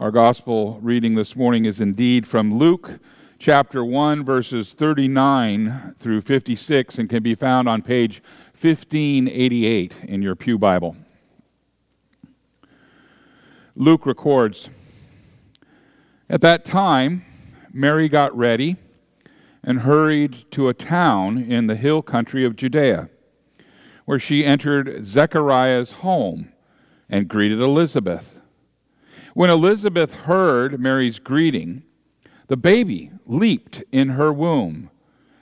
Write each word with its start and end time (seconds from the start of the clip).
Our 0.00 0.12
gospel 0.12 0.78
reading 0.80 1.16
this 1.16 1.34
morning 1.34 1.64
is 1.64 1.80
indeed 1.80 2.28
from 2.28 2.56
Luke 2.56 3.00
chapter 3.40 3.84
1, 3.84 4.24
verses 4.24 4.72
39 4.72 5.96
through 5.98 6.20
56, 6.20 6.98
and 7.00 7.10
can 7.10 7.20
be 7.20 7.34
found 7.34 7.68
on 7.68 7.82
page 7.82 8.22
1588 8.52 10.04
in 10.04 10.22
your 10.22 10.36
Pew 10.36 10.56
Bible. 10.56 10.96
Luke 13.74 14.06
records 14.06 14.68
At 16.30 16.42
that 16.42 16.64
time, 16.64 17.24
Mary 17.72 18.08
got 18.08 18.36
ready 18.36 18.76
and 19.64 19.80
hurried 19.80 20.48
to 20.52 20.68
a 20.68 20.74
town 20.74 21.38
in 21.38 21.66
the 21.66 21.74
hill 21.74 22.02
country 22.02 22.44
of 22.44 22.54
Judea, 22.54 23.10
where 24.04 24.20
she 24.20 24.44
entered 24.44 25.04
Zechariah's 25.04 25.90
home 25.90 26.52
and 27.10 27.26
greeted 27.26 27.60
Elizabeth. 27.60 28.37
When 29.34 29.50
Elizabeth 29.50 30.14
heard 30.14 30.80
Mary's 30.80 31.18
greeting, 31.18 31.84
the 32.48 32.56
baby 32.56 33.10
leaped 33.26 33.82
in 33.92 34.10
her 34.10 34.32
womb, 34.32 34.90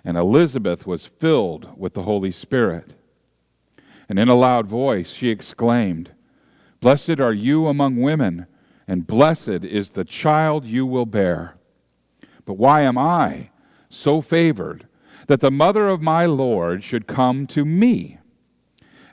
and 0.04 0.16
Elizabeth 0.16 0.86
was 0.86 1.06
filled 1.06 1.78
with 1.78 1.94
the 1.94 2.02
Holy 2.02 2.32
Spirit. 2.32 2.94
And 4.08 4.18
in 4.18 4.28
a 4.28 4.34
loud 4.34 4.66
voice 4.66 5.10
she 5.10 5.30
exclaimed, 5.30 6.10
Blessed 6.80 7.20
are 7.20 7.32
you 7.32 7.68
among 7.68 7.96
women, 7.96 8.46
and 8.86 9.06
blessed 9.06 9.64
is 9.64 9.90
the 9.90 10.04
child 10.04 10.64
you 10.64 10.84
will 10.86 11.06
bear. 11.06 11.56
But 12.44 12.54
why 12.54 12.82
am 12.82 12.98
I 12.98 13.50
so 13.88 14.20
favored 14.20 14.86
that 15.26 15.40
the 15.40 15.50
mother 15.50 15.88
of 15.88 16.02
my 16.02 16.26
Lord 16.26 16.84
should 16.84 17.06
come 17.06 17.46
to 17.48 17.64
me? 17.64 18.18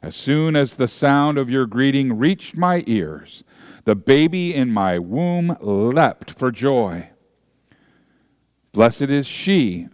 As 0.01 0.15
soon 0.15 0.55
as 0.55 0.75
the 0.75 0.87
sound 0.87 1.37
of 1.37 1.49
your 1.49 1.65
greeting 1.65 2.17
reached 2.17 2.57
my 2.57 2.83
ears, 2.85 3.43
the 3.85 3.95
baby 3.95 4.53
in 4.53 4.71
my 4.71 4.97
womb 4.97 5.57
leapt 5.59 6.31
for 6.31 6.51
joy. 6.51 7.09
Blessed 8.71 9.03
is 9.03 9.27
she 9.27 9.87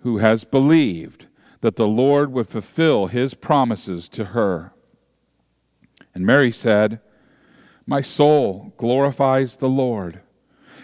who 0.00 0.18
has 0.18 0.44
believed 0.44 1.26
that 1.60 1.76
the 1.76 1.88
Lord 1.88 2.32
would 2.32 2.48
fulfill 2.48 3.06
his 3.06 3.34
promises 3.34 4.08
to 4.10 4.26
her. 4.26 4.72
And 6.14 6.26
Mary 6.26 6.52
said, 6.52 7.00
My 7.86 8.02
soul 8.02 8.72
glorifies 8.76 9.56
the 9.56 9.68
Lord, 9.68 10.20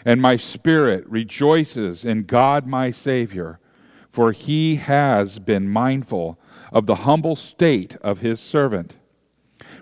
and 0.05 0.21
my 0.21 0.37
spirit 0.37 1.05
rejoices 1.09 2.05
in 2.05 2.25
God 2.25 2.67
my 2.67 2.91
Savior, 2.91 3.59
for 4.11 4.33
he 4.33 4.77
has 4.77 5.39
been 5.39 5.69
mindful 5.69 6.39
of 6.73 6.87
the 6.87 6.97
humble 6.97 7.37
state 7.37 7.97
of 7.97 8.21
his 8.21 8.41
servant. 8.41 8.97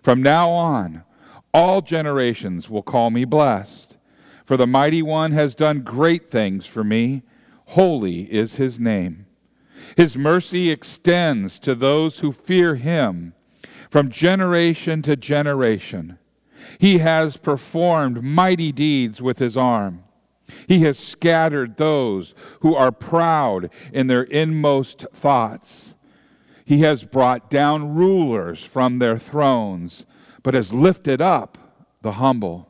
From 0.03 0.23
now 0.23 0.51
on, 0.51 1.05
all 1.53 1.81
generations 1.81 2.69
will 2.71 2.83
call 2.83 3.11
me 3.11 3.25
blessed, 3.25 3.97
for 4.45 4.57
the 4.57 4.67
mighty 4.67 5.03
one 5.03 5.33
has 5.33 5.55
done 5.55 5.81
great 5.81 6.31
things 6.31 6.67
for 6.67 6.85
me. 6.85 7.23
Holy 7.67 8.23
is 8.33 8.57
his 8.57 8.81
name. 8.81 9.27
His 9.97 10.17
mercy 10.17 10.71
extends 10.71 11.59
to 11.61 11.75
those 11.75 12.19
who 12.19 12.33
fear 12.33 12.77
him 12.77 13.35
from 13.89 14.11
generation 14.11 15.03
to 15.03 15.17
generation. 15.17 16.19
He 16.79 16.99
has 16.99 17.37
performed 17.37 18.23
mighty 18.23 18.73
deeds 18.73 19.21
with 19.21 19.39
his 19.39 19.57
arm. 19.57 20.05
He 20.69 20.81
has 20.81 20.99
scattered 20.99 21.77
those 21.77 22.35
who 22.61 22.75
are 22.75 22.93
proud 22.93 23.71
in 23.93 24.07
their 24.09 24.25
inmost 24.25 25.07
thoughts. 25.13 25.95
He 26.65 26.81
has 26.81 27.05
brought 27.05 27.51
down 27.51 27.95
rulers 27.95 28.63
from 28.63 28.99
their 28.99 29.19
thrones, 29.19 30.07
but 30.43 30.55
has 30.55 30.73
lifted 30.73 31.21
up 31.21 31.59
the 32.03 32.13
humble. 32.13 32.69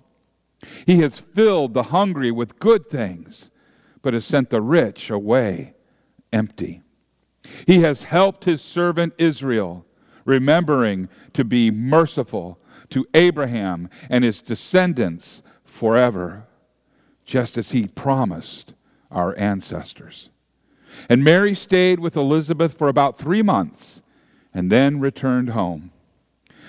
He 0.87 1.01
has 1.01 1.21
filled 1.21 1.75
the 1.75 1.85
hungry 1.85 2.31
with 2.31 2.59
good 2.59 2.89
things, 2.89 3.51
but 4.03 4.15
has 4.15 4.25
sent 4.25 4.51
the 4.51 4.61
rich 4.61 5.11
away 5.11 5.75
empty. 6.33 6.83
He 7.67 7.81
has 7.81 8.05
helped 8.05 8.45
his 8.45 8.63
servant 8.63 9.15
Israel, 9.19 9.87
remembering 10.25 11.09
to 11.33 11.45
be 11.45 11.71
merciful 11.71 12.59
to 12.91 13.07
Abraham 13.15 13.89
and 14.09 14.25
his 14.25 14.43
descendants 14.43 15.43
forever, 15.65 16.47
just 17.25 17.57
as 17.57 17.71
he 17.71 17.87
promised 17.87 18.75
our 19.11 19.37
ancestors. 19.39 20.29
And 21.09 21.25
Mary 21.25 21.55
stayed 21.55 22.01
with 22.01 22.17
Elizabeth 22.17 22.77
for 22.77 22.89
about 22.89 23.19
three 23.19 23.43
months 23.43 24.03
and 24.53 24.71
then 24.71 25.01
returned 25.01 25.51
home. 25.51 25.93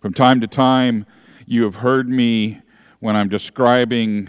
From 0.00 0.14
time 0.14 0.40
to 0.40 0.46
time, 0.46 1.06
you 1.46 1.64
have 1.64 1.76
heard 1.76 2.08
me 2.08 2.60
when 3.00 3.16
I'm 3.16 3.28
describing 3.28 4.28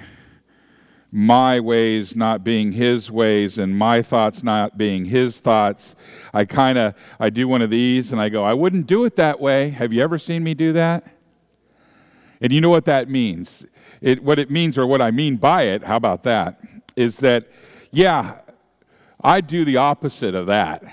my 1.11 1.59
ways 1.59 2.15
not 2.15 2.43
being 2.43 2.73
his 2.73 3.09
ways 3.09 3.57
and 3.57 3.77
my 3.77 4.01
thoughts 4.01 4.43
not 4.43 4.77
being 4.77 5.03
his 5.03 5.39
thoughts 5.39 5.93
i 6.33 6.45
kind 6.45 6.77
of 6.77 6.93
i 7.19 7.29
do 7.29 7.49
one 7.49 7.61
of 7.61 7.69
these 7.69 8.13
and 8.13 8.21
i 8.21 8.29
go 8.29 8.45
i 8.45 8.53
wouldn't 8.53 8.87
do 8.87 9.03
it 9.03 9.17
that 9.17 9.37
way 9.37 9.71
have 9.71 9.91
you 9.91 10.01
ever 10.01 10.17
seen 10.17 10.41
me 10.41 10.53
do 10.53 10.71
that 10.71 11.05
and 12.39 12.53
you 12.53 12.61
know 12.61 12.69
what 12.69 12.85
that 12.85 13.09
means 13.09 13.65
it, 13.99 14.23
what 14.23 14.39
it 14.39 14.49
means 14.49 14.77
or 14.77 14.87
what 14.87 15.01
i 15.01 15.11
mean 15.11 15.35
by 15.35 15.63
it 15.63 15.83
how 15.83 15.97
about 15.97 16.23
that 16.23 16.61
is 16.95 17.17
that 17.17 17.45
yeah 17.91 18.39
I 19.23 19.41
do 19.41 19.63
the 19.63 19.77
opposite 19.77 20.33
of 20.33 20.47
that, 20.47 20.83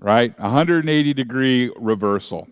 right? 0.00 0.38
180 0.38 1.12
degree 1.12 1.72
reversal. 1.76 2.48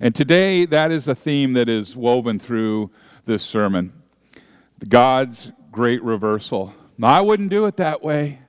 And 0.00 0.14
today, 0.14 0.64
that 0.66 0.92
is 0.92 1.08
a 1.08 1.14
theme 1.14 1.54
that 1.54 1.68
is 1.68 1.96
woven 1.96 2.38
through 2.38 2.90
this 3.24 3.42
sermon 3.42 3.92
God's 4.88 5.50
great 5.72 6.02
reversal. 6.02 6.72
Now, 6.96 7.08
I 7.08 7.20
wouldn't 7.20 7.50
do 7.50 7.66
it 7.66 7.76
that 7.78 8.02
way. 8.02 8.40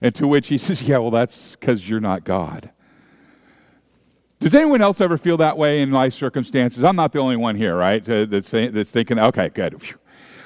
And 0.00 0.14
to 0.14 0.26
which 0.26 0.48
he 0.48 0.58
says, 0.58 0.82
Yeah, 0.82 0.98
well, 0.98 1.10
that's 1.10 1.56
because 1.56 1.88
you're 1.88 2.00
not 2.00 2.24
God. 2.24 2.70
Does 4.38 4.54
anyone 4.54 4.80
else 4.80 5.00
ever 5.02 5.18
feel 5.18 5.36
that 5.36 5.58
way 5.58 5.82
in 5.82 5.90
life 5.90 6.14
circumstances? 6.14 6.82
I'm 6.82 6.96
not 6.96 7.12
the 7.12 7.18
only 7.18 7.36
one 7.36 7.56
here, 7.56 7.76
right? 7.76 8.02
That's, 8.02 8.50
that's 8.50 8.90
thinking, 8.90 9.18
okay, 9.18 9.50
good. 9.50 9.78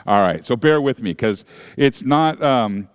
All 0.05 0.21
right, 0.21 0.45
so 0.45 0.57
bear 0.57 0.81
with 0.81 1.01
me 1.01 1.13
because 1.13 1.45
it's 1.77 2.03
not. 2.03 2.43
Um, 2.43 2.89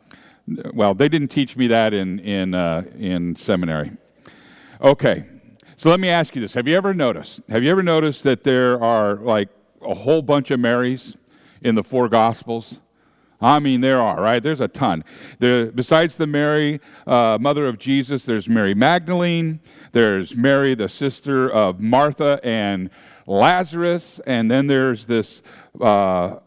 well, 0.73 0.93
they 0.93 1.07
didn't 1.07 1.29
teach 1.29 1.55
me 1.55 1.67
that 1.67 1.93
in, 1.93 2.19
in, 2.19 2.53
uh, 2.53 2.83
in 2.97 3.35
seminary. 3.35 3.91
Okay, 4.81 5.25
so 5.79 5.89
let 5.89 6.01
me 6.01 6.09
ask 6.09 6.35
you 6.35 6.41
this. 6.41 6.55
Have 6.55 6.67
you 6.67 6.75
ever 6.75 6.93
noticed, 6.93 7.39
have 7.47 7.63
you 7.63 7.71
ever 7.71 7.81
noticed 7.81 8.23
that 8.23 8.43
there 8.43 8.83
are 8.83 9.15
like 9.15 9.47
a 9.81 9.93
whole 9.93 10.21
bunch 10.21 10.51
of 10.51 10.59
Marys 10.59 11.15
in 11.61 11.75
the 11.75 11.83
four 11.83 12.09
Gospels? 12.09 12.81
I 13.39 13.59
mean, 13.59 13.79
there 13.79 14.01
are, 14.01 14.21
right? 14.21 14.43
There's 14.43 14.59
a 14.59 14.67
ton. 14.67 15.05
There, 15.37 15.71
besides 15.71 16.17
the 16.17 16.27
Mary, 16.27 16.81
uh, 17.07 17.37
mother 17.39 17.65
of 17.65 17.79
Jesus, 17.79 18.25
there's 18.25 18.49
Mary 18.49 18.73
Magdalene, 18.73 19.61
there's 19.93 20.35
Mary, 20.35 20.75
the 20.75 20.89
sister 20.89 21.49
of 21.49 21.79
Martha 21.79 22.41
and 22.43 22.89
Lazarus, 23.25 24.19
and 24.27 24.51
then 24.51 24.67
there's 24.67 25.05
this 25.05 25.41
uh, 25.79 26.39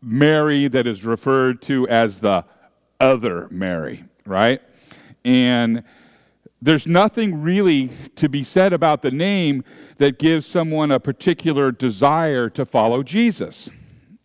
Mary 0.00 0.66
that 0.66 0.86
is 0.86 1.04
referred 1.04 1.60
to 1.60 1.86
as 1.88 2.20
the 2.20 2.42
other 2.98 3.48
Mary, 3.50 4.04
right? 4.24 4.62
And 5.26 5.84
there's 6.60 6.86
nothing 6.86 7.40
really 7.40 7.90
to 8.16 8.28
be 8.28 8.42
said 8.42 8.72
about 8.72 9.02
the 9.02 9.10
name 9.10 9.62
that 9.98 10.18
gives 10.18 10.46
someone 10.46 10.90
a 10.90 10.98
particular 10.98 11.70
desire 11.70 12.50
to 12.50 12.66
follow 12.66 13.02
Jesus. 13.02 13.68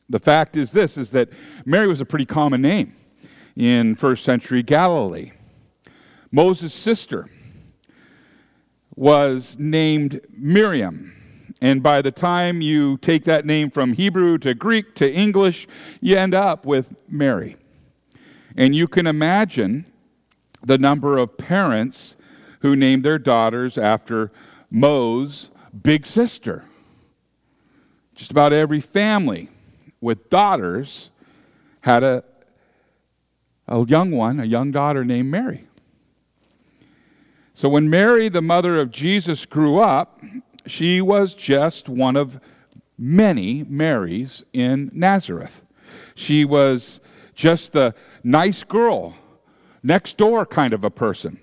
The 0.09 0.19
fact 0.19 0.55
is 0.55 0.71
this 0.71 0.97
is 0.97 1.11
that 1.11 1.29
Mary 1.65 1.87
was 1.87 2.01
a 2.01 2.05
pretty 2.05 2.25
common 2.25 2.61
name 2.61 2.95
in 3.55 3.95
first 3.95 4.23
century 4.23 4.63
Galilee. 4.63 5.31
Moses' 6.31 6.73
sister 6.73 7.29
was 8.95 9.55
named 9.59 10.21
Miriam. 10.31 11.15
And 11.61 11.81
by 11.81 12.01
the 12.01 12.11
time 12.11 12.61
you 12.61 12.97
take 12.97 13.23
that 13.25 13.45
name 13.45 13.69
from 13.69 13.93
Hebrew 13.93 14.37
to 14.39 14.53
Greek 14.53 14.95
to 14.95 15.11
English, 15.11 15.67
you 16.01 16.17
end 16.17 16.33
up 16.33 16.65
with 16.65 16.93
Mary. 17.07 17.55
And 18.57 18.75
you 18.75 18.87
can 18.87 19.07
imagine 19.07 19.85
the 20.61 20.77
number 20.77 21.17
of 21.17 21.37
parents 21.37 22.15
who 22.63 22.77
named 22.77 23.03
their 23.03 23.19
daughters 23.19 23.77
after 23.77 24.31
Mo's 24.71 25.51
big 25.83 26.07
sister. 26.07 26.63
Just 28.15 28.31
about 28.31 28.53
every 28.53 28.79
family 28.79 29.49
with 29.99 30.29
daughters 30.29 31.09
had 31.81 32.05
a, 32.05 32.23
a 33.67 33.85
young 33.85 34.11
one, 34.11 34.39
a 34.39 34.45
young 34.45 34.71
daughter 34.71 35.03
named 35.03 35.29
Mary. 35.29 35.67
So 37.53 37.67
when 37.67 37.89
Mary, 37.89 38.29
the 38.29 38.41
mother 38.41 38.79
of 38.79 38.91
Jesus, 38.91 39.45
grew 39.45 39.79
up, 39.79 40.21
she 40.65 41.01
was 41.01 41.35
just 41.35 41.89
one 41.89 42.15
of 42.15 42.39
many 42.97 43.65
Marys 43.65 44.45
in 44.53 44.89
Nazareth. 44.93 45.63
She 46.15 46.45
was 46.45 47.01
just 47.35 47.73
the 47.73 47.93
nice 48.23 48.63
girl, 48.63 49.15
next 49.83 50.15
door 50.15 50.45
kind 50.45 50.71
of 50.71 50.85
a 50.85 50.89
person. 50.89 51.41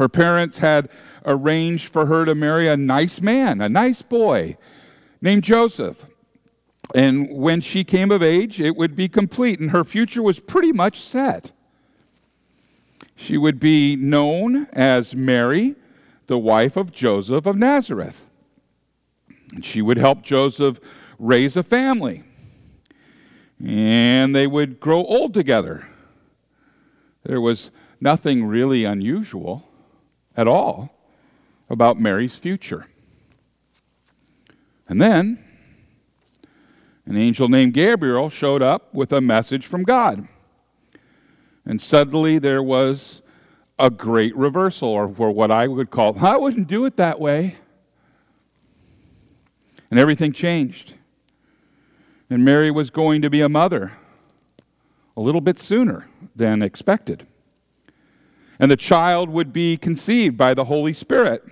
Her 0.00 0.08
parents 0.08 0.58
had 0.58 0.88
arranged 1.26 1.92
for 1.92 2.06
her 2.06 2.24
to 2.24 2.34
marry 2.34 2.66
a 2.66 2.74
nice 2.74 3.20
man, 3.20 3.60
a 3.60 3.68
nice 3.68 4.00
boy 4.00 4.56
named 5.20 5.44
Joseph. 5.44 6.06
And 6.94 7.28
when 7.30 7.60
she 7.60 7.84
came 7.84 8.10
of 8.10 8.22
age, 8.22 8.58
it 8.58 8.76
would 8.76 8.96
be 8.96 9.08
complete, 9.08 9.60
and 9.60 9.72
her 9.72 9.84
future 9.84 10.22
was 10.22 10.40
pretty 10.40 10.72
much 10.72 11.02
set. 11.02 11.52
She 13.14 13.36
would 13.36 13.60
be 13.60 13.94
known 13.94 14.68
as 14.72 15.14
Mary, 15.14 15.74
the 16.28 16.38
wife 16.38 16.78
of 16.78 16.92
Joseph 16.92 17.44
of 17.44 17.56
Nazareth. 17.56 18.26
And 19.52 19.62
she 19.62 19.82
would 19.82 19.98
help 19.98 20.22
Joseph 20.22 20.80
raise 21.18 21.58
a 21.58 21.62
family. 21.62 22.24
And 23.62 24.34
they 24.34 24.46
would 24.46 24.80
grow 24.80 25.04
old 25.04 25.34
together. 25.34 25.86
There 27.22 27.42
was 27.42 27.70
nothing 28.00 28.46
really 28.46 28.86
unusual 28.86 29.66
at 30.40 30.48
all 30.48 30.88
about 31.68 32.00
Mary's 32.00 32.36
future. 32.36 32.86
And 34.88 35.00
then 35.00 35.38
an 37.04 37.18
angel 37.18 37.48
named 37.48 37.74
Gabriel 37.74 38.30
showed 38.30 38.62
up 38.62 38.94
with 38.94 39.12
a 39.12 39.20
message 39.20 39.66
from 39.66 39.82
God. 39.82 40.26
And 41.66 41.80
suddenly 41.80 42.38
there 42.38 42.62
was 42.62 43.20
a 43.78 43.90
great 43.90 44.34
reversal, 44.34 44.88
or 44.88 45.06
what 45.06 45.50
I 45.50 45.68
would 45.68 45.90
call, 45.90 46.18
I 46.24 46.36
wouldn't 46.36 46.68
do 46.68 46.86
it 46.86 46.96
that 46.96 47.20
way. 47.20 47.56
And 49.90 50.00
everything 50.00 50.32
changed. 50.32 50.94
And 52.30 52.44
Mary 52.44 52.70
was 52.70 52.90
going 52.90 53.20
to 53.22 53.30
be 53.30 53.42
a 53.42 53.48
mother 53.48 53.92
a 55.16 55.20
little 55.20 55.40
bit 55.42 55.58
sooner 55.58 56.08
than 56.34 56.62
expected. 56.62 57.26
And 58.60 58.70
the 58.70 58.76
child 58.76 59.30
would 59.30 59.54
be 59.54 59.78
conceived 59.78 60.36
by 60.36 60.52
the 60.52 60.66
Holy 60.66 60.92
Spirit. 60.92 61.42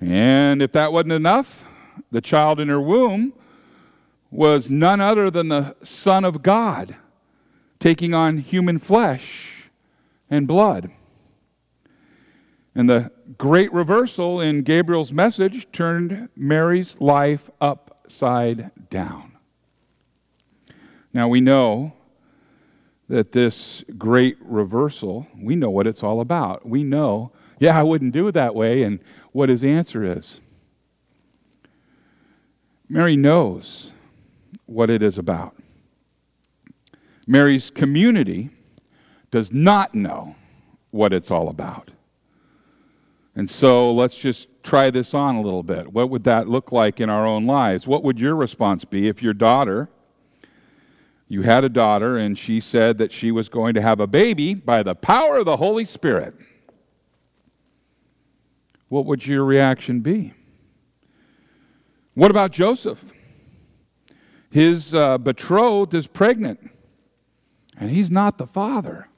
And 0.00 0.62
if 0.62 0.70
that 0.72 0.92
wasn't 0.92 1.12
enough, 1.12 1.66
the 2.12 2.20
child 2.20 2.60
in 2.60 2.68
her 2.68 2.80
womb 2.80 3.32
was 4.30 4.70
none 4.70 5.00
other 5.00 5.28
than 5.28 5.48
the 5.48 5.74
Son 5.82 6.24
of 6.24 6.40
God 6.40 6.94
taking 7.80 8.14
on 8.14 8.38
human 8.38 8.78
flesh 8.78 9.64
and 10.30 10.46
blood. 10.46 10.92
And 12.76 12.88
the 12.88 13.10
great 13.36 13.72
reversal 13.72 14.40
in 14.40 14.62
Gabriel's 14.62 15.12
message 15.12 15.66
turned 15.72 16.28
Mary's 16.36 17.00
life 17.00 17.50
upside 17.60 18.70
down. 18.88 19.36
Now 21.12 21.26
we 21.26 21.40
know 21.40 21.92
that 23.08 23.32
this 23.32 23.84
great 23.98 24.36
reversal, 24.40 25.26
we 25.36 25.56
know 25.56 25.70
what 25.70 25.86
it's 25.86 26.02
all 26.02 26.20
about. 26.20 26.66
We 26.66 26.84
know, 26.84 27.32
yeah, 27.58 27.78
I 27.78 27.82
wouldn't 27.82 28.12
do 28.12 28.26
it 28.28 28.32
that 28.32 28.54
way, 28.54 28.82
and 28.82 29.00
what 29.32 29.48
his 29.48 29.62
answer 29.62 30.02
is. 30.04 30.40
Mary 32.88 33.16
knows 33.16 33.92
what 34.66 34.90
it 34.90 35.02
is 35.02 35.18
about. 35.18 35.56
Mary's 37.26 37.70
community 37.70 38.50
does 39.30 39.52
not 39.52 39.94
know 39.94 40.36
what 40.90 41.12
it's 41.12 41.30
all 41.30 41.48
about. 41.48 41.90
And 43.34 43.48
so 43.48 43.92
let's 43.92 44.18
just 44.18 44.48
try 44.62 44.90
this 44.90 45.14
on 45.14 45.36
a 45.36 45.40
little 45.40 45.62
bit. 45.62 45.92
What 45.92 46.10
would 46.10 46.24
that 46.24 46.48
look 46.48 46.70
like 46.70 47.00
in 47.00 47.08
our 47.08 47.26
own 47.26 47.46
lives? 47.46 47.86
What 47.86 48.04
would 48.04 48.20
your 48.20 48.36
response 48.36 48.84
be 48.84 49.08
if 49.08 49.22
your 49.22 49.32
daughter, 49.32 49.88
you 51.32 51.40
had 51.40 51.64
a 51.64 51.68
daughter, 51.70 52.18
and 52.18 52.38
she 52.38 52.60
said 52.60 52.98
that 52.98 53.10
she 53.10 53.30
was 53.30 53.48
going 53.48 53.72
to 53.72 53.80
have 53.80 54.00
a 54.00 54.06
baby 54.06 54.52
by 54.52 54.82
the 54.82 54.94
power 54.94 55.38
of 55.38 55.46
the 55.46 55.56
Holy 55.56 55.86
Spirit? 55.86 56.34
What 58.90 59.06
would 59.06 59.26
your 59.26 59.42
reaction 59.42 60.00
be? 60.00 60.34
What 62.12 62.30
about 62.30 62.50
Joseph? 62.50 63.02
His 64.50 64.94
uh, 64.94 65.16
betrothed 65.16 65.94
is 65.94 66.06
pregnant, 66.06 66.70
and 67.78 67.90
he's 67.90 68.10
not 68.10 68.36
the 68.36 68.46
father. 68.46 69.08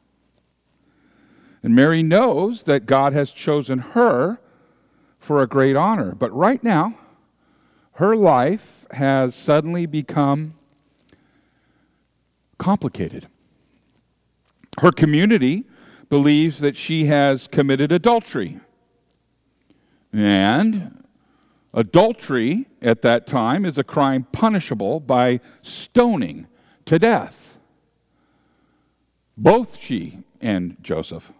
And 1.64 1.74
Mary 1.74 2.04
knows 2.04 2.62
that 2.62 2.86
God 2.86 3.12
has 3.12 3.32
chosen 3.32 3.80
her 3.80 4.38
for 5.18 5.42
a 5.42 5.48
great 5.48 5.74
honor. 5.74 6.14
But 6.14 6.32
right 6.32 6.62
now, 6.62 6.96
her 7.94 8.14
life 8.14 8.86
has 8.92 9.34
suddenly 9.34 9.86
become 9.86 10.54
complicated. 12.58 13.28
Her 14.80 14.90
community 14.90 15.64
believes 16.08 16.58
that 16.58 16.76
she 16.76 17.06
has 17.06 17.46
committed 17.46 17.92
adultery. 17.92 18.60
And 20.12 21.04
Adultery 21.74 22.66
at 22.80 23.02
that 23.02 23.26
time 23.26 23.64
is 23.64 23.76
a 23.76 23.84
crime 23.84 24.28
punishable 24.30 25.00
by 25.00 25.40
stoning 25.60 26.46
to 26.84 27.00
death. 27.00 27.58
Both 29.36 29.80
she 29.80 30.20
and 30.40 30.76
Joseph. 30.80 31.32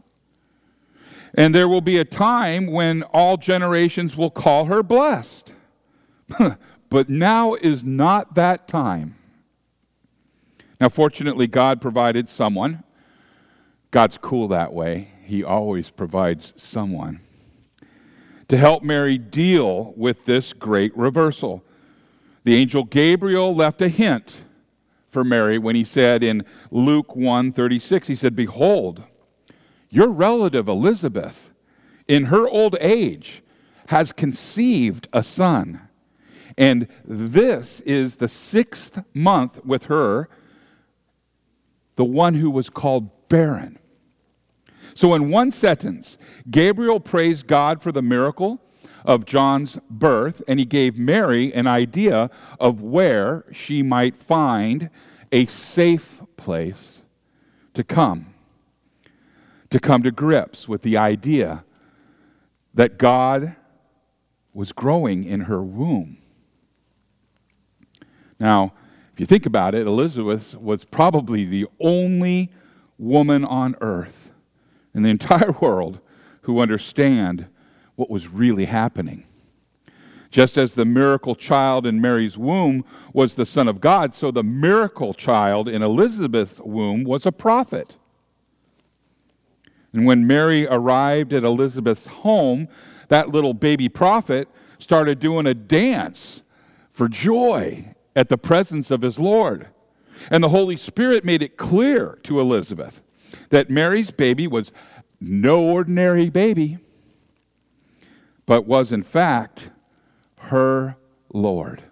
And 1.35 1.55
there 1.55 1.69
will 1.69 1.81
be 1.81 1.99
a 1.99 2.05
time 2.05 2.67
when 2.67 3.05
all 3.05 3.37
generations 3.37 4.17
will 4.17 4.31
call 4.31 4.65
her 4.65 4.83
blessed. 4.83 5.53
but 6.91 7.09
now 7.09 7.55
is 7.55 7.85
not 7.85 8.35
that 8.35 8.67
time. 8.67 9.15
Now, 10.81 10.89
fortunately, 10.89 11.47
God 11.47 11.81
provided 11.81 12.29
someone. 12.29 12.83
God's 13.91 14.19
cool 14.19 14.49
that 14.49 14.73
way. 14.73 15.09
He 15.25 15.45
always 15.45 15.91
provides 15.91 16.53
someone 16.57 17.21
to 18.49 18.57
help 18.57 18.83
Mary 18.83 19.17
deal 19.19 19.95
with 19.97 20.25
this 20.25 20.53
great 20.53 20.95
reversal. 20.97 21.65
The 22.45 22.57
angel 22.57 22.85
Gabriel 22.85 23.55
left 23.55 23.81
a 23.81 23.89
hint 23.89 24.45
for 25.09 25.25
Mary 25.25 25.59
when 25.59 25.77
he 25.77 25.85
said 25.85 26.23
in 26.23 26.45
Luke 26.71 27.15
1:36 27.15 28.07
he 28.07 28.17
said 28.17 28.35
behold 28.35 29.05
your 29.89 30.11
relative 30.11 30.67
Elizabeth 30.67 31.53
in 32.09 32.25
her 32.25 32.49
old 32.49 32.77
age 32.81 33.43
has 33.87 34.11
conceived 34.11 35.09
a 35.13 35.23
son 35.23 35.81
and 36.59 36.89
this 37.05 37.81
is 37.83 38.17
the 38.17 38.27
6th 38.27 39.05
month 39.15 39.65
with 39.65 39.85
her 39.85 40.29
the 41.97 42.05
one 42.05 42.35
who 42.35 42.51
was 42.51 42.71
called 42.71 43.29
barren 43.29 43.79
so, 44.95 45.13
in 45.15 45.29
one 45.29 45.51
sentence, 45.51 46.17
Gabriel 46.49 47.01
praised 47.01 47.49
God 47.49 47.83
for 47.83 47.91
the 47.91 48.03
miracle 48.03 48.61
of 49.05 49.27
John's 49.27 49.79
birth, 49.91 50.41
and 50.47 50.61
he 50.61 50.65
gave 50.65 50.97
Mary 50.97 51.53
an 51.53 51.67
idea 51.67 52.31
of 52.61 52.81
where 52.81 53.45
she 53.53 53.83
might 53.83 54.17
find 54.17 54.89
a 55.33 55.47
safe 55.47 56.23
place 56.37 57.03
to 57.75 57.83
come, 57.83 58.35
to 59.71 59.81
come 59.81 60.05
to 60.05 60.13
grips 60.13 60.69
with 60.69 60.83
the 60.83 60.97
idea 60.97 61.65
that 62.73 62.97
God 62.97 63.57
was 64.53 64.71
growing 64.71 65.25
in 65.25 65.43
her 65.43 65.63
womb. 65.63 66.19
Now, 68.39 68.75
if 69.15 69.21
you 69.21 69.27
think 69.27 69.47
about 69.47 69.77
it, 69.77 69.87
Elizabeth 69.87 70.57
was 70.57 70.85
probably 70.85 71.45
the 71.45 71.69
only 71.79 72.51
woman 72.99 73.45
on 73.45 73.77
earth 73.81 74.33
in 74.93 75.05
the 75.05 75.11
entire 75.11 75.53
world 75.53 76.01
who 76.43 76.59
understand 76.59 77.47
what 77.95 78.11
was 78.11 78.27
really 78.27 78.65
happening. 78.65 79.25
Just 80.33 80.59
as 80.59 80.75
the 80.75 80.85
miracle 80.85 81.37
child 81.37 81.87
in 81.87 82.01
Mary's 82.01 82.37
womb 82.37 82.85
was 83.13 83.35
the 83.35 83.47
Son 83.47 83.69
of 83.69 83.81
God, 83.81 84.17
so 84.17 84.33
the 84.33 84.43
miracle 84.43 85.15
child 85.15 85.69
in 85.69 85.81
Elizabeth's 85.81 86.59
womb 86.59 87.05
was 87.05 87.25
a 87.25 87.31
prophet. 87.31 87.97
And 89.93 90.07
when 90.07 90.27
Mary 90.27 90.67
arrived 90.67 91.33
at 91.33 91.45
Elizabeth's 91.45 92.09
home, 92.09 92.67
that 93.11 93.29
little 93.29 93.55
baby 93.55 93.89
prophet 93.89 94.49
started 94.81 95.21
doing 95.21 95.47
a 95.47 95.55
dance 95.55 96.43
for 96.91 97.09
joy 97.09 97.94
at 98.17 98.29
the 98.29 98.39
presence 98.39 98.91
of 98.91 99.03
his 99.03 99.19
Lord. 99.19 99.69
And 100.31 100.43
the 100.43 100.49
Holy 100.49 100.77
Spirit 100.77 101.25
made 101.25 101.43
it 101.43 101.57
clear 101.57 102.19
to 102.23 102.41
Elizabeth 102.41 103.03
that 103.51 103.71
Mary's 103.71 104.11
baby 104.11 104.47
was 104.47 104.73
no 105.21 105.63
ordinary 105.65 106.31
baby, 106.31 106.79
but 108.47 108.67
was 108.67 108.93
in 108.93 109.03
fact 109.03 109.71
her 110.37 110.97
Lord. 111.33 111.83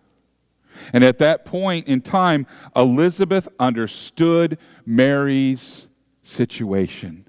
And 0.92 1.04
at 1.04 1.18
that 1.18 1.44
point 1.44 1.88
in 1.88 2.00
time, 2.00 2.46
Elizabeth 2.74 3.48
understood 3.58 4.58
Mary's 4.84 5.88
situation 6.22 7.26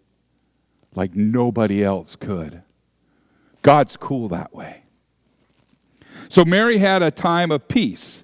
like 0.96 1.16
nobody 1.16 1.84
else 1.84 2.16
could. 2.16 2.62
God's 3.62 3.98
cool 3.98 4.28
that 4.30 4.54
way. 4.54 4.84
So 6.30 6.46
Mary 6.46 6.78
had 6.78 7.02
a 7.02 7.12
time 7.12 7.52
of 7.52 7.68
peace 7.68 8.24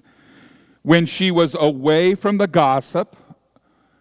when 0.82 1.06
she 1.06 1.30
was 1.30 1.54
away 1.58 2.14
from 2.14 2.38
the 2.38 2.46
gossip 2.46 3.16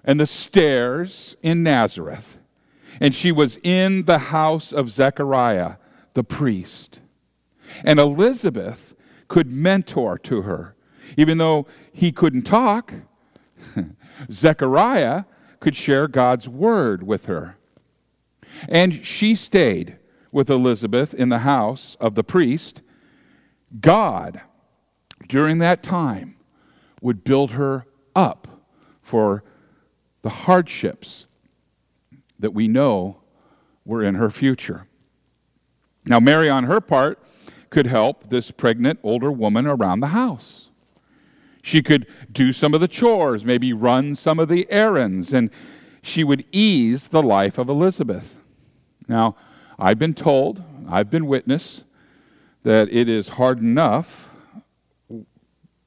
and 0.03 0.19
the 0.19 0.27
stares 0.27 1.36
in 1.41 1.63
Nazareth, 1.63 2.39
and 3.01 3.13
she 3.13 3.31
was 3.31 3.57
in 3.63 4.05
the 4.05 4.17
house 4.17 4.71
of 4.71 4.89
Zechariah, 4.89 5.75
the 6.13 6.24
priest. 6.24 7.00
And 7.83 8.00
Elizabeth 8.00 8.95
could 9.27 9.48
mentor 9.48 10.17
to 10.19 10.41
her. 10.41 10.75
Even 11.17 11.38
though 11.38 11.67
he 11.91 12.12
couldn't 12.12 12.43
talk, 12.43 12.93
Zechariah 14.31 15.25
could 15.59 15.75
share 15.75 16.07
God's 16.07 16.48
word 16.48 17.03
with 17.03 17.25
her. 17.25 17.57
And 18.67 19.05
she 19.05 19.36
stayed 19.36 19.98
with 20.31 20.50
Elizabeth 20.50 21.13
in 21.13 21.29
the 21.29 21.39
house 21.39 21.95
of 22.00 22.15
the 22.15 22.24
priest. 22.24 22.81
God, 23.79 24.41
during 25.27 25.59
that 25.59 25.83
time, 25.83 26.36
would 27.01 27.24
build 27.24 27.51
her 27.51 27.86
up 28.15 28.48
for 29.01 29.44
the 30.22 30.29
hardships 30.29 31.25
that 32.38 32.51
we 32.51 32.68
know 32.68 33.22
were 33.86 34.03
in 34.03 34.15
her 34.15 34.29
future. 34.29 34.88
Now, 36.06 36.20
Mary, 36.20 36.50
on 36.50 36.65
her 36.65 36.82
part, 36.82 37.22
could 37.70 37.86
help 37.86 38.29
this 38.29 38.51
pregnant 38.51 39.00
older 39.03 39.32
woman 39.32 39.68
around 39.68 40.00
the 40.00 40.08
house. 40.08 40.70
She 41.62 41.82
could 41.82 42.08
do 42.32 42.51
some 42.51 42.74
of 42.74 42.82
the 42.82 42.88
chores, 42.88 43.46
maybe 43.46 43.74
run 43.74 44.15
some 44.15 44.39
of 44.39 44.48
the 44.48 44.70
errands, 44.72 45.34
and 45.34 45.50
she 46.01 46.24
would 46.24 46.46
ease 46.51 47.10
the 47.10 47.22
life 47.22 47.58
of 47.58 47.70
Elizabeth. 47.70 48.39
Now, 49.08 49.36
I've 49.77 50.00
been 50.00 50.13
told, 50.13 50.63
I've 50.89 51.10
been 51.10 51.27
witness, 51.27 51.84
that 52.63 52.91
it 52.91 53.08
is 53.08 53.29
hard 53.29 53.60
enough, 53.60 54.28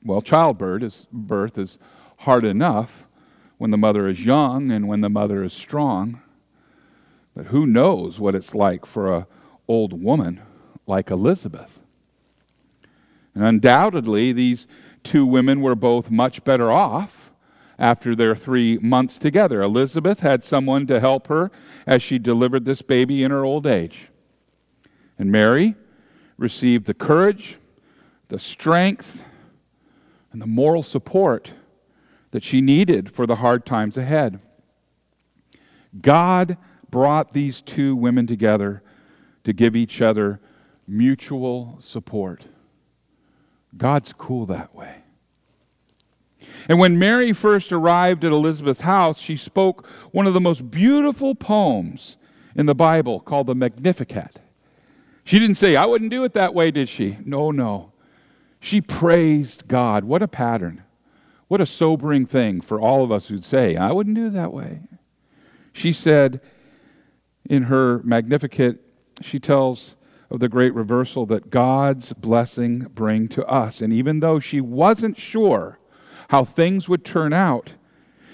well, 0.05 0.23
childbirth 0.23 0.83
is, 0.83 1.07
birth 1.13 1.59
is 1.59 1.79
hard 2.19 2.45
enough 2.45 3.07
when 3.59 3.71
the 3.71 3.79
mother 3.79 4.09
is 4.09 4.25
young 4.25 4.71
and 4.71 4.89
when 4.89 5.01
the 5.01 5.09
mother 5.09 5.43
is 5.43 5.53
strong. 5.53 6.21
But 7.35 7.47
who 7.47 7.67
knows 7.67 8.19
what 8.19 8.35
it's 8.35 8.55
like 8.55 8.85
for 8.85 9.15
an 9.15 9.27
old 9.69 10.03
woman 10.03 10.41
like 10.87 11.11
Elizabeth. 11.11 11.81
And 13.35 13.45
undoubtedly, 13.45 14.33
these 14.33 14.67
two 15.03 15.25
women 15.25 15.61
were 15.61 15.75
both 15.75 16.11
much 16.11 16.45
better 16.45 16.71
off 16.71 17.33
after 17.79 18.15
their 18.15 18.37
three 18.37 18.79
months 18.79 19.19
together. 19.19 19.63
Elizabeth 19.63 20.21
had 20.21 20.45
someone 20.45 20.87
to 20.87 21.01
help 21.01 21.29
her 21.29 21.51
as 21.87 22.03
she 22.03 22.19
delivered 22.19 22.65
this 22.65 22.83
baby 22.83 23.23
in 23.23 23.31
her 23.31 23.45
old 23.45 23.67
age. 23.67 24.09
And 25.19 25.33
Mary 25.33 25.75
received 26.37 26.87
the 26.87 26.95
courage, 26.95 27.59
the 28.29 28.39
strength, 28.39 29.25
and 30.33 30.41
the 30.41 30.47
moral 30.47 30.83
support 30.83 31.53
that 32.31 32.43
she 32.43 32.61
needed 32.61 33.11
for 33.11 33.27
the 33.27 33.37
hard 33.37 33.65
times 33.65 33.97
ahead. 33.97 34.41
God 36.01 36.57
brought 36.91 37.33
these 37.33 37.61
two 37.61 37.95
women 37.95 38.27
together 38.27 38.83
to 39.45 39.53
give 39.53 39.77
each 39.77 40.01
other 40.01 40.41
mutual 40.87 41.77
support. 41.81 42.45
God's 43.77 44.13
cool 44.13 44.47
that 44.47 44.75
way. 44.75 44.97
And 46.69 46.79
when 46.79 46.99
Mary 46.99 47.33
first 47.33 47.73
arrived 47.73 48.25
at 48.25 48.33
Elizabeth's 48.33 48.83
house, 48.83 49.21
she 49.21 49.37
spoke 49.37 49.87
one 50.11 50.27
of 50.27 50.35
the 50.35 50.41
most 50.41 50.71
beautiful 50.71 51.35
poems 51.35 52.17
in 52.55 52.67
the 52.67 52.75
Bible 52.75 53.21
called 53.21 53.47
the 53.47 53.55
Magnificat. 53.55 54.41
She 55.25 55.39
didn't 55.39 55.57
say, 55.57 55.77
I 55.77 55.87
wouldn't 55.87 56.11
do 56.11 56.25
it 56.25 56.33
that 56.35 56.55
way, 56.55 56.71
did 56.71 56.89
she? 56.89 57.19
No, 57.25 57.51
no. 57.51 57.92
She 58.65 58.81
praised 58.81 59.67
God. 59.67 60.05
What 60.05 60.23
a 60.23 60.29
pattern. 60.29 60.85
What 61.49 61.61
a 61.61 61.67
sobering 61.67 62.27
thing 62.27 62.61
for 62.61 62.81
all 62.81 63.03
of 63.03 63.11
us 63.11 63.27
who'd 63.27 63.43
say, 63.43 63.75
I 63.77 63.91
wouldn't 63.91 64.15
do 64.15 64.29
it 64.29 64.35
that 64.35 64.53
way. 64.53 64.83
She 65.73 65.93
said 65.93 66.41
in 67.51 67.65
her 67.65 68.01
Magnificat, 68.05 68.81
she 69.21 69.41
tells 69.41 69.97
of 70.31 70.39
the 70.39 70.49
great 70.49 70.73
reversal 70.75 71.27
that 71.27 71.51
God's 71.51 72.13
blessing 72.13 72.87
bring 72.95 73.27
to 73.31 73.45
us. 73.47 73.81
And 73.81 73.93
even 73.93 74.21
though 74.21 74.39
she 74.39 74.61
wasn't 74.61 75.19
sure 75.19 75.81
how 76.29 76.45
things 76.45 76.89
would 76.89 77.05
turn 77.05 77.33
out, 77.33 77.75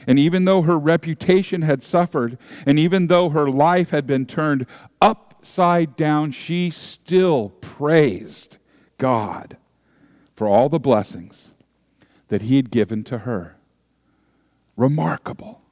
and 0.07 0.19
even 0.19 0.45
though 0.45 0.61
her 0.61 0.79
reputation 0.79 1.63
had 1.63 1.83
suffered, 1.83 2.37
and 2.67 2.79
even 2.79 3.07
though 3.07 3.31
her 3.31 3.51
life 3.51 3.91
had 3.91 4.07
been 4.07 4.27
turned 4.27 4.67
upside 5.01 5.97
down, 5.97 6.33
she 6.33 6.71
still 6.71 7.49
praised 7.63 8.59
God 8.99 9.57
for 10.39 10.47
all 10.47 10.69
the 10.69 10.79
blessings 10.79 11.51
that 12.29 12.43
He 12.43 12.55
had 12.55 12.71
given 12.71 13.03
to 13.03 13.19
her. 13.19 13.57
Remarkable. 14.77 15.63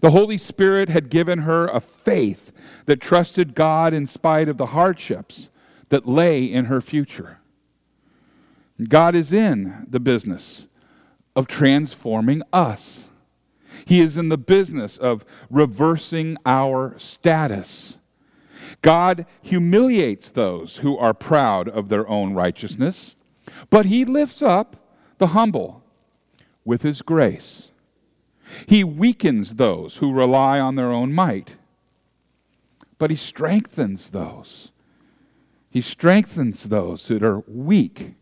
The 0.00 0.10
Holy 0.10 0.36
Spirit 0.36 0.88
had 0.88 1.08
given 1.08 1.40
her 1.40 1.68
a 1.68 1.78
faith 1.78 2.50
that 2.86 3.00
trusted 3.00 3.54
God 3.54 3.94
in 3.94 4.08
spite 4.08 4.48
of 4.48 4.58
the 4.58 4.66
hardships 4.66 5.48
that 5.90 6.08
lay 6.08 6.42
in 6.42 6.64
her 6.64 6.80
future. 6.80 7.38
God 8.88 9.14
is 9.14 9.32
in 9.32 9.86
the 9.88 10.00
business 10.00 10.66
of 11.36 11.46
transforming 11.46 12.42
us. 12.52 13.10
He 13.84 14.00
is 14.00 14.16
in 14.16 14.28
the 14.28 14.36
business 14.36 14.96
of 14.96 15.24
reversing 15.48 16.36
our 16.44 16.98
status. 16.98 17.98
God 18.80 19.24
humiliates 19.40 20.30
those 20.30 20.78
who 20.78 20.98
are 20.98 21.14
proud 21.14 21.68
of 21.68 21.90
their 21.90 22.08
own 22.08 22.34
righteousness, 22.34 23.14
but 23.70 23.86
He 23.86 24.04
lifts 24.04 24.42
up 24.42 24.76
the 25.18 25.28
humble 25.28 25.82
with 26.64 26.82
His 26.82 27.02
grace. 27.02 27.70
He 28.66 28.84
weakens 28.84 29.54
those 29.54 29.96
who 29.96 30.12
rely 30.12 30.60
on 30.60 30.74
their 30.74 30.92
own 30.92 31.12
might, 31.12 31.56
but 32.98 33.10
He 33.10 33.16
strengthens 33.16 34.10
those. 34.10 34.70
He 35.70 35.80
strengthens 35.80 36.64
those 36.64 37.08
that 37.08 37.22
are 37.22 37.40
weak, 37.46 38.14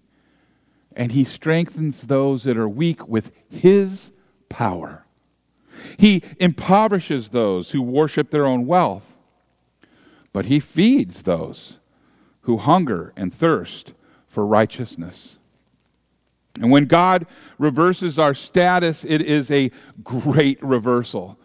and 0.94 1.12
He 1.12 1.24
strengthens 1.24 2.02
those 2.02 2.44
that 2.44 2.56
are 2.56 2.68
weak 2.68 3.08
with 3.08 3.32
His 3.48 4.12
power. 4.48 5.04
He 5.98 6.22
impoverishes 6.38 7.30
those 7.30 7.70
who 7.70 7.82
worship 7.82 8.30
their 8.30 8.46
own 8.46 8.66
wealth, 8.66 9.18
but 10.32 10.44
He 10.46 10.60
feeds 10.60 11.22
those 11.22 11.78
who 12.42 12.58
hunger 12.58 13.12
and 13.16 13.34
thirst 13.34 13.94
for 14.30 14.46
righteousness. 14.46 15.36
And 16.58 16.70
when 16.70 16.86
God 16.86 17.26
reverses 17.58 18.18
our 18.18 18.32
status, 18.32 19.04
it 19.04 19.20
is 19.20 19.50
a 19.50 19.70
great 20.02 20.62
reversal. 20.62 21.38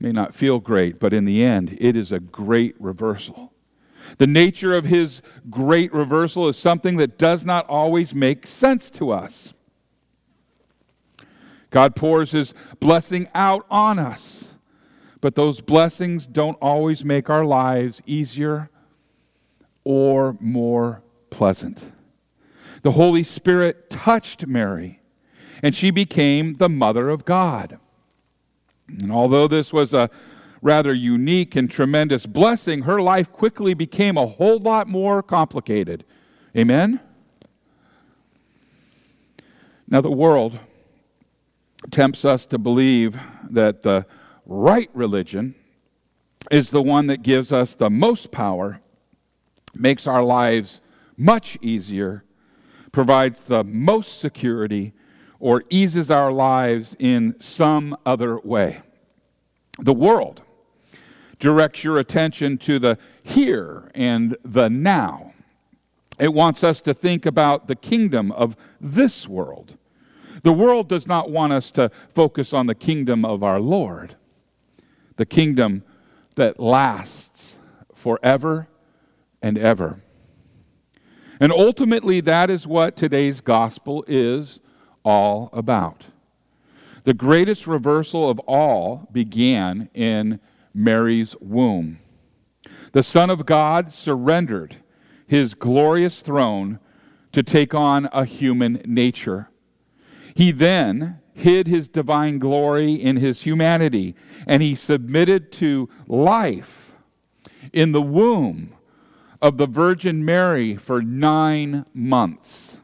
May 0.00 0.12
not 0.12 0.34
feel 0.34 0.58
great, 0.58 0.98
but 0.98 1.12
in 1.12 1.24
the 1.24 1.44
end, 1.44 1.76
it 1.80 1.96
is 1.96 2.10
a 2.10 2.20
great 2.20 2.74
reversal. 2.80 3.52
The 4.18 4.26
nature 4.26 4.74
of 4.74 4.84
his 4.84 5.22
great 5.50 5.92
reversal 5.92 6.48
is 6.48 6.56
something 6.56 6.96
that 6.96 7.18
does 7.18 7.44
not 7.44 7.68
always 7.68 8.14
make 8.14 8.46
sense 8.46 8.90
to 8.92 9.10
us. 9.10 9.52
God 11.70 11.94
pours 11.94 12.32
his 12.32 12.52
blessing 12.80 13.28
out 13.34 13.64
on 13.70 13.98
us, 13.98 14.54
but 15.20 15.36
those 15.36 15.60
blessings 15.60 16.26
don't 16.26 16.58
always 16.60 17.04
make 17.04 17.30
our 17.30 17.44
lives 17.44 18.02
easier 18.04 18.70
or 19.84 20.36
more 20.40 21.02
pleasant 21.32 21.84
the 22.82 22.92
Holy 22.92 23.22
Spirit 23.22 23.88
touched 23.88 24.46
Mary, 24.46 25.00
and 25.62 25.74
she 25.74 25.90
became 25.90 26.56
the 26.56 26.68
mother 26.68 27.08
of 27.08 27.24
God. 27.24 27.78
And 28.88 29.12
although 29.12 29.48
this 29.48 29.72
was 29.72 29.94
a 29.94 30.10
rather 30.60 30.92
unique 30.92 31.56
and 31.56 31.70
tremendous 31.70 32.26
blessing, 32.26 32.82
her 32.82 33.00
life 33.00 33.30
quickly 33.30 33.72
became 33.72 34.16
a 34.16 34.26
whole 34.26 34.58
lot 34.58 34.88
more 34.88 35.22
complicated. 35.22 36.04
Amen? 36.56 37.00
Now, 39.88 40.00
the 40.00 40.10
world 40.10 40.58
tempts 41.90 42.24
us 42.24 42.46
to 42.46 42.58
believe 42.58 43.18
that 43.48 43.82
the 43.82 44.06
right 44.46 44.90
religion 44.92 45.54
is 46.50 46.70
the 46.70 46.82
one 46.82 47.06
that 47.06 47.22
gives 47.22 47.52
us 47.52 47.74
the 47.74 47.90
most 47.90 48.32
power, 48.32 48.80
makes 49.74 50.06
our 50.06 50.22
lives 50.22 50.80
much 51.22 51.56
easier, 51.62 52.24
provides 52.90 53.44
the 53.44 53.64
most 53.64 54.18
security 54.18 54.92
or 55.38 55.62
eases 55.70 56.10
our 56.10 56.32
lives 56.32 56.96
in 56.98 57.34
some 57.40 57.96
other 58.04 58.38
way. 58.40 58.82
The 59.78 59.92
world 59.92 60.42
directs 61.38 61.84
your 61.84 61.98
attention 61.98 62.58
to 62.58 62.78
the 62.78 62.98
here 63.22 63.90
and 63.94 64.36
the 64.44 64.68
now. 64.68 65.32
It 66.18 66.34
wants 66.34 66.62
us 66.62 66.80
to 66.82 66.94
think 66.94 67.24
about 67.24 67.66
the 67.66 67.76
kingdom 67.76 68.30
of 68.32 68.56
this 68.80 69.26
world. 69.26 69.76
The 70.42 70.52
world 70.52 70.88
does 70.88 71.06
not 71.06 71.30
want 71.30 71.52
us 71.52 71.70
to 71.72 71.90
focus 72.14 72.52
on 72.52 72.66
the 72.66 72.74
kingdom 72.74 73.24
of 73.24 73.42
our 73.42 73.60
Lord, 73.60 74.16
the 75.16 75.26
kingdom 75.26 75.84
that 76.34 76.60
lasts 76.60 77.58
forever 77.94 78.68
and 79.40 79.56
ever. 79.56 80.00
And 81.42 81.50
ultimately, 81.50 82.20
that 82.20 82.50
is 82.50 82.68
what 82.68 82.96
today's 82.96 83.40
gospel 83.40 84.04
is 84.06 84.60
all 85.04 85.50
about. 85.52 86.06
The 87.02 87.14
greatest 87.14 87.66
reversal 87.66 88.30
of 88.30 88.38
all 88.46 89.08
began 89.10 89.88
in 89.92 90.38
Mary's 90.72 91.34
womb. 91.40 91.98
The 92.92 93.02
Son 93.02 93.28
of 93.28 93.44
God 93.44 93.92
surrendered 93.92 94.76
his 95.26 95.54
glorious 95.54 96.20
throne 96.20 96.78
to 97.32 97.42
take 97.42 97.74
on 97.74 98.08
a 98.12 98.24
human 98.24 98.80
nature. 98.84 99.50
He 100.36 100.52
then 100.52 101.18
hid 101.34 101.66
his 101.66 101.88
divine 101.88 102.38
glory 102.38 102.92
in 102.92 103.16
his 103.16 103.42
humanity, 103.42 104.14
and 104.46 104.62
he 104.62 104.76
submitted 104.76 105.50
to 105.54 105.88
life 106.06 106.92
in 107.72 107.90
the 107.90 108.00
womb 108.00 108.76
of 109.42 109.58
the 109.58 109.66
Virgin 109.66 110.24
Mary 110.24 110.76
for 110.76 111.02
nine 111.02 111.84
months. 111.92 112.78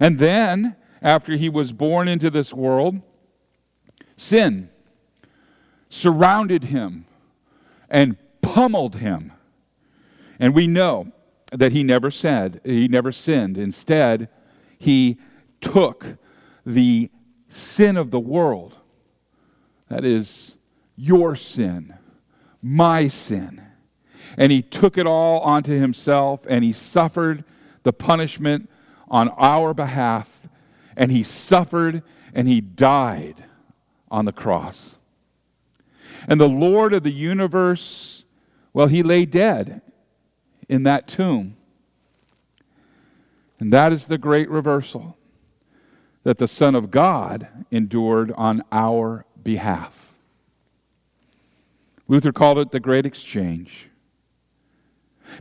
And 0.00 0.18
then, 0.18 0.74
after 1.02 1.36
he 1.36 1.48
was 1.48 1.72
born 1.72 2.08
into 2.08 2.30
this 2.30 2.52
world, 2.52 3.02
sin 4.16 4.70
surrounded 5.90 6.64
him 6.64 7.04
and 7.90 8.16
pummeled 8.40 8.96
him. 8.96 9.32
And 10.38 10.54
we 10.54 10.66
know 10.66 11.12
that 11.52 11.72
he 11.72 11.82
never 11.82 12.10
said, 12.10 12.60
he 12.64 12.88
never 12.88 13.12
sinned. 13.12 13.58
Instead, 13.58 14.28
he 14.78 15.18
took 15.60 16.16
the 16.64 17.10
sin 17.48 17.96
of 17.96 18.10
the 18.10 18.20
world, 18.20 18.78
that 19.88 20.04
is, 20.04 20.56
your 20.96 21.34
sin, 21.34 21.94
my 22.62 23.08
sin, 23.08 23.66
and 24.36 24.52
he 24.52 24.62
took 24.62 24.96
it 24.96 25.06
all 25.06 25.40
onto 25.40 25.78
himself 25.78 26.46
and 26.48 26.64
he 26.64 26.72
suffered 26.72 27.44
the 27.82 27.92
punishment 27.92 28.68
on 29.08 29.28
our 29.30 29.74
behalf. 29.74 30.48
And 30.96 31.10
he 31.10 31.22
suffered 31.22 32.02
and 32.34 32.48
he 32.48 32.60
died 32.60 33.44
on 34.10 34.24
the 34.24 34.32
cross. 34.32 34.96
And 36.28 36.40
the 36.40 36.48
Lord 36.48 36.92
of 36.92 37.02
the 37.02 37.12
universe, 37.12 38.24
well, 38.72 38.86
he 38.86 39.02
lay 39.02 39.24
dead 39.24 39.82
in 40.68 40.82
that 40.84 41.06
tomb. 41.06 41.56
And 43.58 43.72
that 43.72 43.92
is 43.92 44.06
the 44.06 44.18
great 44.18 44.48
reversal 44.48 45.16
that 46.22 46.38
the 46.38 46.48
Son 46.48 46.74
of 46.74 46.90
God 46.90 47.48
endured 47.70 48.32
on 48.32 48.62
our 48.70 49.24
behalf. 49.42 50.14
Luther 52.08 52.32
called 52.32 52.58
it 52.58 52.70
the 52.72 52.80
great 52.80 53.06
exchange. 53.06 53.89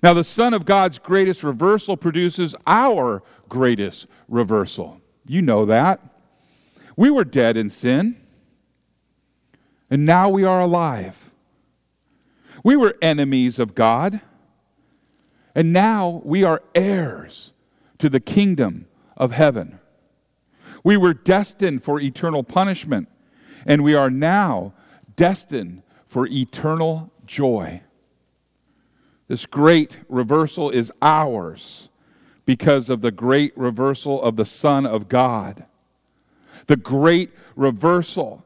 Now, 0.01 0.13
the 0.13 0.24
Son 0.24 0.53
of 0.53 0.65
God's 0.65 1.00
greatest 1.00 1.43
reversal 1.43 1.98
produces 1.98 2.55
our 2.65 3.24
greatest 3.48 4.08
reversal. 4.27 5.01
You 5.27 5.41
know 5.41 5.65
that. 5.65 6.00
We 6.96 7.10
were 7.10 7.24
dead 7.24 7.58
in 7.58 7.69
sin, 7.69 8.17
and 9.89 10.05
now 10.05 10.29
we 10.29 10.43
are 10.43 10.62
alive. 10.62 11.31
We 12.63 12.75
were 12.75 12.96
enemies 13.01 13.58
of 13.58 13.74
God, 13.74 14.22
and 15.55 15.72
now 15.72 16.22
we 16.25 16.43
are 16.43 16.62
heirs 16.75 17.53
to 18.00 18.10
the 18.10 18.19
kingdom 18.19 18.86
of 19.15 19.31
heaven. 19.31 19.79
We 20.84 20.98
were 20.98 21.13
destined 21.13 21.84
for 21.84 22.00
eternal 22.00 22.43
punishment, 22.43 23.08
and 23.65 23.84
we 23.84 23.96
are 23.96 24.10
now 24.10 24.74
destined 25.15 25.84
for 26.08 26.27
eternal 26.27 27.11
joy. 27.25 27.81
This 29.29 29.46
great 29.46 29.96
reversal 30.09 30.72
is 30.72 30.92
ours 31.03 31.89
because 32.46 32.89
of 32.89 33.01
the 33.01 33.11
great 33.11 33.55
reversal 33.55 34.22
of 34.22 34.35
the 34.35 34.46
Son 34.46 34.87
of 34.87 35.07
God. 35.07 35.65
The 36.65 36.75
great 36.75 37.29
reversal 37.55 38.44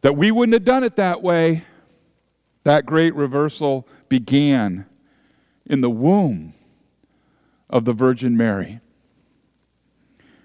that 0.00 0.16
we 0.16 0.30
wouldn't 0.30 0.54
have 0.54 0.64
done 0.64 0.84
it 0.84 0.96
that 0.96 1.22
way. 1.22 1.64
That 2.64 2.86
great 2.86 3.14
reversal 3.14 3.86
began 4.08 4.86
in 5.66 5.82
the 5.82 5.90
womb 5.90 6.54
of 7.68 7.84
the 7.84 7.92
Virgin 7.92 8.34
Mary. 8.34 8.80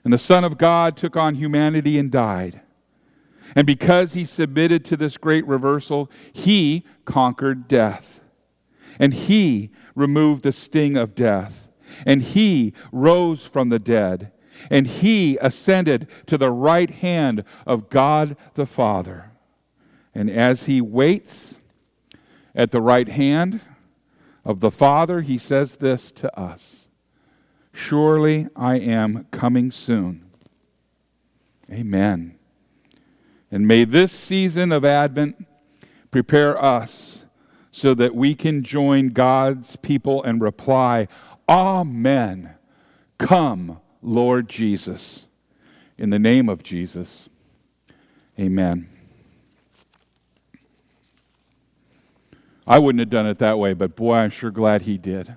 And 0.04 0.12
the 0.12 0.17
Son 0.17 0.43
of 0.43 0.58
God 0.58 0.97
took 0.97 1.15
on 1.15 1.36
humanity 1.36 1.97
and 1.97 2.12
died. 2.12 2.60
And 3.56 3.65
because 3.65 4.13
he 4.13 4.26
submitted 4.26 4.84
to 4.86 4.97
this 4.97 5.15
great 5.15 5.47
reversal, 5.47 6.12
he 6.34 6.84
conquered 7.06 7.69
death 7.69 8.16
and 8.99 9.13
he 9.13 9.69
removed 9.95 10.43
the 10.43 10.51
sting 10.51 10.97
of 10.97 11.15
death, 11.15 11.69
and 12.05 12.21
he 12.21 12.73
rose 12.91 13.45
from 13.45 13.69
the 13.69 13.79
dead, 13.79 14.31
and 14.69 14.88
he 14.88 15.38
ascended 15.39 16.07
to 16.25 16.38
the 16.38 16.51
right 16.51 16.89
hand 16.89 17.43
of 17.65 17.89
God 17.89 18.36
the 18.55 18.65
Father. 18.65 19.31
And 20.13 20.29
as 20.29 20.63
he 20.63 20.81
waits 20.81 21.57
at 22.55 22.71
the 22.71 22.81
right 22.81 23.07
hand 23.07 23.62
of 24.43 24.62
the 24.62 24.71
Father, 24.71 25.21
he 25.21 25.38
says 25.38 25.75
this 25.75 26.12
to 26.13 26.39
us 26.39 26.88
Surely 27.71 28.47
I 28.55 28.79
am 28.79 29.27
coming 29.29 29.71
soon. 29.71 30.25
Amen. 31.71 32.38
And 33.51 33.67
may 33.67 33.83
this 33.83 34.12
season 34.12 34.71
of 34.71 34.83
Advent 34.83 35.45
prepare 36.10 36.62
us 36.62 37.25
so 37.78 37.94
that 37.94 38.16
we 38.16 38.34
can 38.34 38.63
join 38.63 39.10
God's 39.10 39.76
people 39.76 40.24
and 40.24 40.42
reply, 40.42 41.08
Amen. 41.48 42.56
Come, 43.20 43.80
Lord 44.02 44.50
Jesus. 44.50 45.28
In 45.96 46.10
the 46.10 46.18
name 46.18 46.50
of 46.50 46.63
Jesus, 46.63 47.30
amen. 48.40 48.90
I 52.66 52.80
wouldn't 52.80 53.00
have 53.00 53.12
done 53.12 53.28
it 53.28 53.38
that 53.38 53.60
way, 53.60 53.74
but 53.74 53.96
boy, 53.96 54.16
I'm 54.16 54.32
sure 54.32 54.50
glad 54.50 54.82
he 54.82 54.98
did. 54.98 55.36